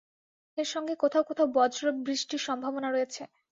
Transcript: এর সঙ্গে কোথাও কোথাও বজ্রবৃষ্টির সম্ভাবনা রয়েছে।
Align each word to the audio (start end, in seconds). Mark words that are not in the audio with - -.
এর 0.57 0.67
সঙ্গে 0.67 0.93
কোথাও 0.95 1.23
কোথাও 1.29 1.47
বজ্রবৃষ্টির 1.55 2.41
সম্ভাবনা 2.47 2.89
রয়েছে। 2.89 3.21